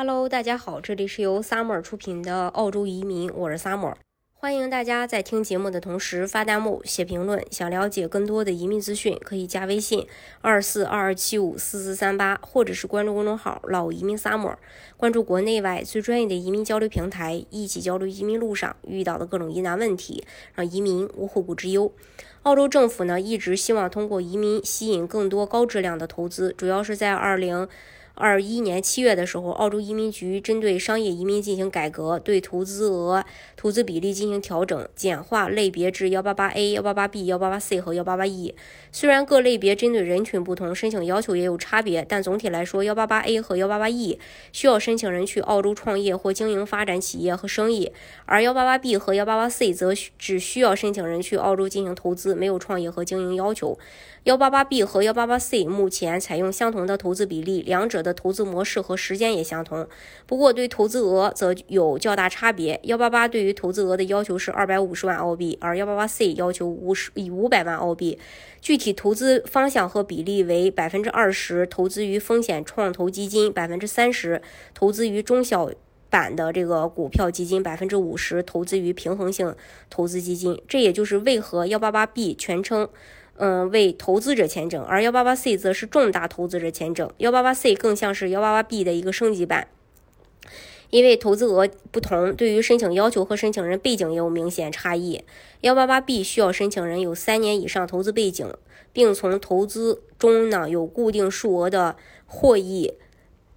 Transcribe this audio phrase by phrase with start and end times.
[0.00, 3.94] Hello，大家好，这里是由 Summer 出品的澳洲移民，我是 Summer。
[4.32, 7.44] 欢迎大家在听节目的同时发弹幕、写评论。
[7.50, 10.06] 想了解更多的移民资讯，可以加微信
[10.40, 14.54] 二四二二七五四四三八，或者是关注公众号“老移民 Summer”，
[14.96, 20.22] 关注国内外最专业的移民交流平台，一起交流移民路上遇到的各种疑难问题，
[20.54, 21.92] 让移民无后顾之忧。
[22.44, 27.68] 澳洲政府呢，一直希望通过移民吸引更多高质量的投资，主要是在二零。
[28.18, 33.24] 二一年七月的时候，澳洲移民局针对商业移民进行改革，对投资额、
[33.56, 38.54] 投资比例进行调整，简化类别至幺八八 A、幺八八 B、幺八八 C 和幺八八 E。
[38.90, 44.18] 虽然各类别针对人群不同，申请要求也有差别，但总体来说，幺八八 A 和幺八八 E
[44.52, 47.92] 需要申请人去澳洲创业或经营发展企业和生意，
[48.26, 53.78] 而幺八八 B 和幺八八 C 则只需要申请人去澳洲进行投资，没有创业和经营要求。
[54.24, 59.86] 幺八八 B 和幺八八 C 目前采用相同的投资比例，两者的的投资模式和时间也相同。
[60.26, 62.80] 不过对投资额则有较大差别。
[62.84, 68.18] 幺八八对于投资额的要求是二百五十万澳币，而幺八八 C 要求五十以五百万澳币。
[68.60, 74.40] 具体投资方向和比例为百分之二十投资于风险创投基金，百分之三十
[74.74, 75.70] 投资于中小
[76.10, 79.54] 版的这个股票基金，百分之五十投资于平衡性
[79.90, 80.60] 投资基金。
[80.66, 82.88] 这也就是为何幺八八 B 全称。
[83.38, 87.10] 嗯，为投资者签证，而幺八八 C 则是重大投资者签证。
[87.18, 89.68] 幺八八 C 更像是幺八八 B 的一个升级版。
[90.90, 95.22] 因为投资额不同，对于申请要求和申请人背景也有明显差异。
[95.60, 98.50] 幺八八 B 需要申请人有三年以上投资背景，
[98.92, 102.94] 并从投资中呢有固定数额的获益，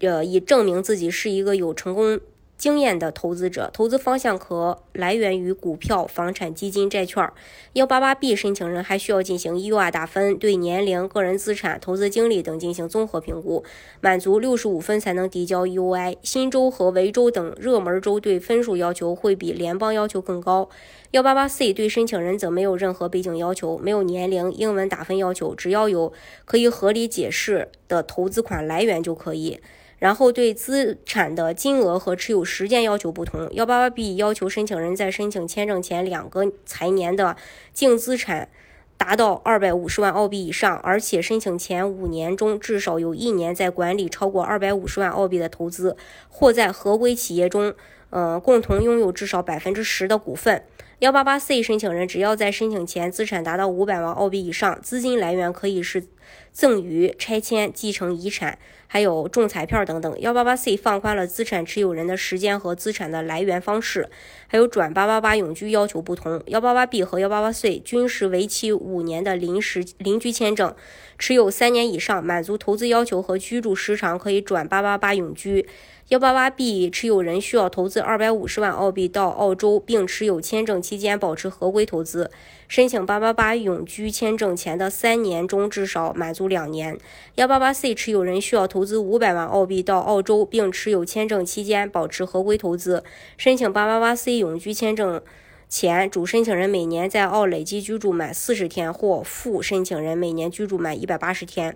[0.01, 2.19] 呃，以证明自己是一个有成功。
[2.61, 7.27] 经验的投资者，投资方向可来源于股票、房产、基金、债券。
[7.73, 13.63] 幺八八 B 申请人还需要进行 U R 打分，对年龄、个人资产、投资经历等进行综合评估，
[13.99, 16.17] 满足六十五分才能递交 U.I。
[16.21, 20.69] 新州和维州等热门州对分数要求会比联邦要求更高。
[21.09, 26.13] 幺八八 C 对申请人则没有任何背景要求，没有年龄、英文打分要求，只要有
[26.45, 29.59] 可以合理解释的投资款来源就可以。
[30.01, 33.47] 然后对资产的金额和持有时间要求不同。
[33.51, 37.37] 幺八八 B 要求申请人在申请签证前两个财年的
[37.71, 38.49] 净资产
[38.97, 45.95] 达到二百五十万澳币以上，而且申请前五年中至少有一年在管理超过二百五十万澳币的投资，
[46.27, 47.71] 或在合规企业中，
[48.09, 50.63] 呃，共同拥有至少百分之十的股份。
[50.97, 56.03] 幺八八 C 申请人只要在申请前资产达到五百万澳币以上，资金来源可以是
[56.51, 60.19] 赠与、拆迁、继承遗产，还有中彩票等等。
[60.19, 64.09] 幺八八 C 放宽了资产持有人的时间和资产的来源方式，
[64.47, 66.41] 还有转八八八永居要求不同。
[66.47, 70.75] 幺八八 B 和幺八八 C 均是为期五年的临时邻居签证，
[71.17, 75.67] 持有三年以上，满足投资要求和居住时长可以转八八八永居。
[76.09, 82.29] 幺八八 B 持有人需要投资二百五十万澳币到澳洲，并持有签证期间保持合规投资。
[82.71, 86.97] 申请八八八永居签证前的三年中至少满足两年。
[87.35, 93.03] 幺八八 C 持有人需要投资五百万澳币到澳洲，并持有签证期间保持合规投资。
[93.35, 95.21] 申请八八八 C 永居签证
[95.67, 101.75] 前，主申请人每年在澳累计居住满四十天，或副申请人每年居住满一百八十天。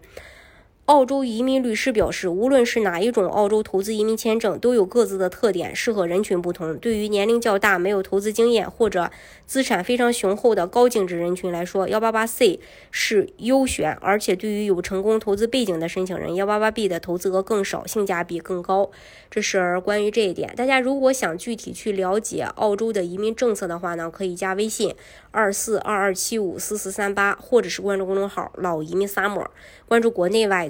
[0.85, 6.77] 澳洲移民律师表示，无论是哪一种澳洲投资移民签证，都有各自的特点，适合人群不同。
[6.77, 9.09] 对于年龄较大、没有投资经验或者
[9.47, 12.59] 资产非常雄厚的高净值人群来说，幺八八 C
[12.91, 13.97] 是优选。
[13.99, 18.91] 而且，对于有成功投资背景的申请人，幺八八 B 的投资额更少，性价比更高。
[19.31, 20.53] 这是关于这一点。
[20.55, 24.93] 大家如果想具体去了解澳洲的移民政策的话呢，可以加微信
[25.31, 29.47] 二四二二七五四四三八，或者是关注公众号“老移民 summer”，
[29.87, 30.69] 关注国内外。